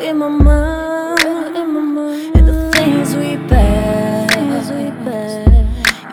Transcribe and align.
In 0.00 0.16
my 0.16 0.28
mind, 0.28 1.56
and 2.34 2.48
the 2.48 2.70
things 2.72 3.14
we 3.14 3.36
pass, 3.48 4.70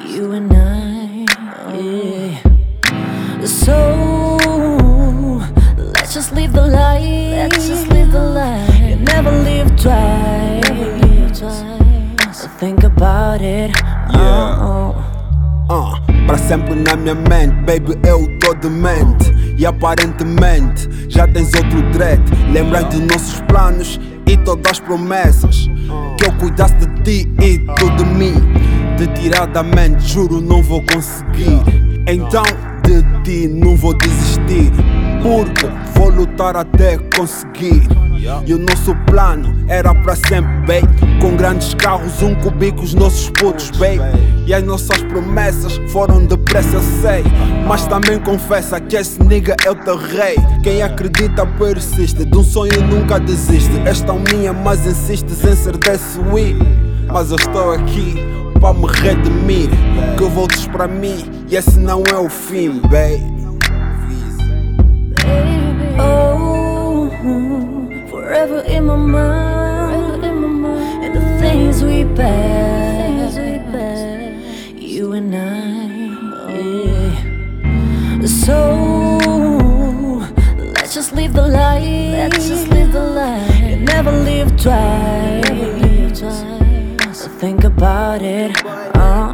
you 0.05 0.33
and 0.33 0.51
I, 0.51 1.25
yeah. 1.73 2.41
So 3.45 4.37
let's 5.77 6.13
just 6.13 6.33
leave 6.33 6.51
the 6.51 6.67
life. 6.67 7.51
Let's 7.53 7.67
just 7.69 7.87
live 7.87 8.11
the 8.11 8.23
life. 8.23 8.79
You 8.79 8.97
never 8.97 9.31
live 9.31 9.73
twice. 9.77 10.36
Sempre 16.47 16.75
na 16.75 16.95
minha 16.95 17.13
mente, 17.13 17.53
baby, 17.65 17.97
eu 18.07 18.25
tô 18.39 18.53
demente. 18.53 19.35
E 19.57 19.65
aparentemente 19.65 20.89
já 21.09 21.27
tens 21.27 21.53
outro 21.53 21.81
dread. 21.91 22.21
Lembras 22.53 22.89
de 22.89 23.01
nossos 23.01 23.41
planos 23.41 23.99
e 24.25 24.37
todas 24.37 24.71
as 24.71 24.79
promessas. 24.79 25.69
Que 26.17 26.25
eu 26.25 26.31
cuidasse 26.33 26.75
de 26.75 26.87
ti 27.03 27.31
e 27.41 27.59
tu 27.75 27.89
de 27.97 28.05
mim. 28.05 28.33
De 28.97 29.07
tirar 29.19 29.47
da 29.47 29.61
mente, 29.61 30.07
juro, 30.07 30.39
não 30.39 30.63
vou 30.63 30.81
conseguir. 30.83 31.61
Então 32.07 32.43
de 32.83 33.03
ti 33.23 33.47
não 33.47 33.75
vou 33.75 33.93
desistir. 33.93 34.71
Porque 35.21 35.67
vou 35.95 36.09
lutar 36.09 36.55
até 36.55 36.97
conseguir. 37.15 38.06
E 38.45 38.53
o 38.53 38.59
nosso 38.59 38.95
plano 39.05 39.55
era 39.67 39.93
para 39.93 40.15
sempre, 40.15 40.51
babe. 40.65 41.21
Com 41.21 41.35
grandes 41.35 41.73
carros, 41.73 42.21
um 42.21 42.35
cubico, 42.35 42.81
os 42.81 42.93
nossos 42.93 43.29
putos, 43.29 43.71
babe. 43.71 44.01
E 44.45 44.53
as 44.53 44.63
nossas 44.63 45.01
promessas 45.03 45.79
foram 45.89 46.25
depressa, 46.25 46.75
eu 46.75 46.81
sei. 47.01 47.23
Mas 47.67 47.85
também 47.87 48.19
confessa 48.19 48.79
que 48.79 48.95
esse 48.95 49.21
nigga 49.23 49.55
é 49.65 49.71
o 49.71 49.75
teu 49.75 49.97
rei. 49.97 50.35
Quem 50.63 50.81
acredita 50.81 51.45
persiste, 51.45 52.25
de 52.25 52.37
um 52.37 52.43
sonho 52.43 52.81
nunca 52.83 53.19
desiste. 53.19 53.79
És 53.85 54.01
tão 54.01 54.19
minha, 54.19 54.53
mas 54.53 54.85
insistes 54.85 55.43
em 55.43 55.55
ser 55.55 55.77
desse 55.77 56.19
we. 56.31 56.55
Mas 57.11 57.29
eu 57.31 57.37
estou 57.37 57.71
aqui 57.73 58.15
para 58.59 58.73
me 58.73 58.87
redimir. 58.87 59.69
Que 60.17 60.23
voltes 60.23 60.67
para 60.67 60.87
mim 60.87 61.37
e 61.49 61.55
esse 61.55 61.79
não 61.79 62.03
é 62.11 62.17
o 62.17 62.27
fim, 62.27 62.81
babe. 62.81 63.36
Forever 68.47 68.67
in 68.67 68.85
my 68.85 68.95
mind, 68.95 70.23
and 70.23 71.15
the 71.15 71.21
things 71.39 71.83
we 71.83 72.05
pass, 72.15 73.35
you 74.75 75.13
and 75.13 75.35
I, 75.35 75.87
yeah. 76.53 78.25
So 78.25 80.19
let's 80.57 80.93
just 80.93 81.13
leave 81.13 81.33
the 81.33 81.47
life. 81.47 81.83
Let's 81.83 82.47
just 82.47 82.67
live 82.69 82.91
the 82.91 83.03
life. 83.03 83.59
You 83.59 83.77
never 83.77 84.11
live 84.11 84.49
twice. 84.57 85.49
Never 85.49 85.65
live 85.79 86.17
twice. 86.17 87.19
So 87.19 87.27
think 87.29 87.63
about 87.63 88.21
it. 88.21 88.51
Oh. 88.95 89.26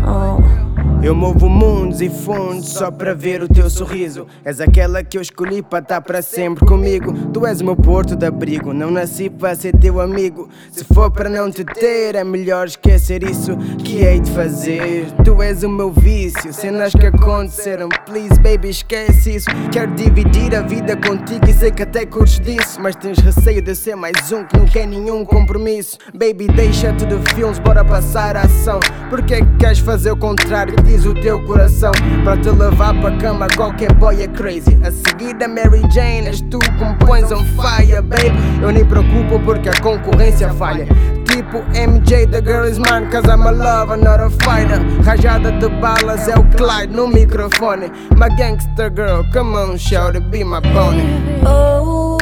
Eu 1.03 1.13
movo 1.13 1.49
mundos 1.49 1.99
e 1.99 2.09
fundos 2.09 2.69
só 2.69 2.89
para 2.89 3.13
ver 3.13 3.43
o 3.43 3.49
teu 3.49 3.69
sorriso. 3.69 4.25
És 4.45 4.61
aquela 4.61 5.03
que 5.03 5.17
eu 5.17 5.21
escolhi 5.21 5.61
para 5.61 5.79
estar 5.79 5.99
para 5.99 6.21
sempre 6.21 6.65
comigo. 6.65 7.11
Tu 7.33 7.45
és 7.45 7.59
o 7.59 7.65
meu 7.65 7.75
porto 7.75 8.15
de 8.15 8.25
abrigo, 8.25 8.73
não 8.73 8.89
nasci 8.89 9.29
para 9.29 9.53
ser 9.53 9.75
teu 9.77 9.99
amigo. 9.99 10.47
Se 10.71 10.85
for 10.85 11.11
para 11.11 11.27
não 11.27 11.51
te 11.51 11.65
ter, 11.65 12.15
é 12.15 12.23
melhor 12.23 12.67
esquecer 12.67 13.21
isso 13.21 13.57
que 13.83 13.97
hei 13.97 14.21
de 14.21 14.31
fazer. 14.31 15.11
Tu 15.25 15.41
és 15.41 15.61
o 15.63 15.69
meu 15.69 15.91
vício, 15.91 16.53
cenas 16.53 16.93
que 16.93 17.07
aconteceram. 17.07 17.89
Please, 18.05 18.39
baby, 18.39 18.69
esquece 18.69 19.35
isso. 19.35 19.47
Quero 19.73 19.93
dividir 19.95 20.55
a 20.55 20.61
vida 20.61 20.95
contigo 20.95 21.45
e 21.49 21.53
sei 21.53 21.71
que 21.71 21.83
até 21.83 22.05
curtes 22.05 22.39
disso. 22.39 22.79
Mas 22.79 22.95
tens 22.95 23.19
receio 23.19 23.61
de 23.61 23.75
ser 23.75 23.97
mais 23.97 24.31
um 24.31 24.45
que 24.45 24.57
não 24.57 24.65
quer 24.65 24.87
nenhum 24.87 25.25
compromisso. 25.25 25.97
Baby, 26.13 26.47
deixa-te 26.47 27.05
de 27.05 27.35
filmes, 27.35 27.59
bora 27.59 27.83
passar 27.83 28.37
a 28.37 28.43
ação. 28.43 28.79
Porque 29.09 29.33
é 29.33 29.41
que 29.41 29.57
queres 29.57 29.79
fazer 29.79 30.09
o 30.09 30.17
contrário? 30.17 30.73
Diz 30.93 31.07
o 31.07 31.13
teu 31.15 31.43
coração 31.45 31.91
para 32.23 32.37
te 32.37 32.51
levar 32.51 32.93
para 33.01 33.17
cama. 33.17 33.47
Qualquer 33.57 33.91
boy 33.93 34.21
é 34.21 34.27
crazy. 34.27 34.77
A 34.85 34.91
seguir 34.91 35.33
da 35.33 35.47
Mary 35.47 35.81
Jane, 35.91 36.27
és 36.27 36.39
tu 36.51 36.59
que 36.59 36.85
me 36.85 36.95
pões 36.99 37.31
on 37.31 37.43
fire, 37.55 37.99
baby. 38.03 38.31
Eu 38.61 38.71
nem 38.71 38.85
preocupo 38.85 39.39
porque 39.43 39.69
a 39.69 39.81
concorrência 39.81 40.53
falha. 40.53 40.85
Tipo 41.25 41.63
MJ, 41.73 42.27
the 42.27 42.39
girl 42.43 42.67
is 42.67 42.77
mine, 42.77 43.09
cause 43.09 43.27
I'm 43.27 43.41
a 43.41 43.51
lover, 43.51 43.97
not 43.97 44.21
a 44.21 44.29
fighter. 44.29 44.79
Rajada 45.03 45.51
de 45.53 45.67
balas 45.81 46.27
é 46.27 46.35
o 46.35 46.43
Clyde 46.55 46.93
no 46.95 47.07
microfone. 47.07 47.91
My 48.15 48.29
gangster 48.37 48.91
girl, 48.91 49.23
come 49.33 49.55
on, 49.57 49.77
shout 49.77 50.15
it, 50.15 50.29
be 50.29 50.43
my 50.43 50.61
pony. 50.61 51.01
Oh, 51.43 52.19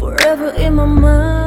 forever 0.00 0.54
in 0.56 0.74
my 0.76 0.86
mind, 0.86 1.45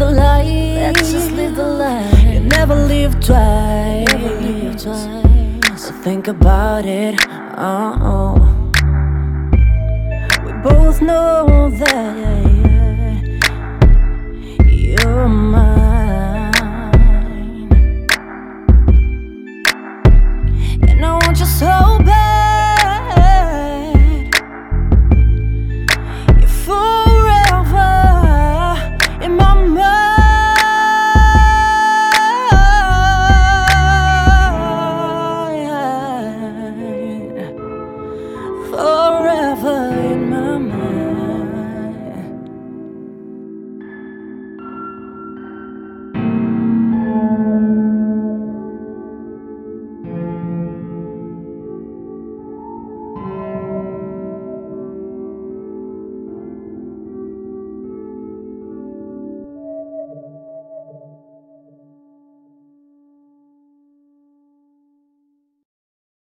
the 0.00 0.10
life. 0.10 0.46
Let's 0.46 1.12
just 1.12 1.30
live 1.32 1.56
the 1.56 1.66
life. 1.66 2.22
You 2.22 2.40
never 2.40 2.74
live 2.74 3.20
twice. 3.20 4.08
Never 4.08 4.40
live 4.40 4.82
twice. 4.82 5.82
So 5.84 5.92
think 5.92 6.26
about 6.26 6.86
it. 6.86 7.16
Oh, 7.58 8.34
we 10.44 10.52
both 10.62 11.02
know 11.02 11.68
that. 11.68 12.49